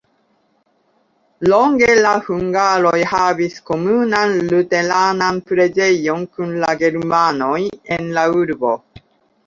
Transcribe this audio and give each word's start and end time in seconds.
Longe 1.53 1.97
la 2.05 2.13
hungaroj 2.29 2.95
havis 3.13 3.59
komunan 3.73 4.35
luteranan 4.49 5.41
preĝejon 5.53 6.27
kun 6.35 6.61
la 6.65 6.75
germanoj 6.85 7.57
en 7.99 8.15
la 8.19 8.31
urbo. 8.45 8.79